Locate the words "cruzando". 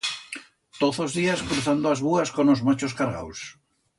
1.47-1.85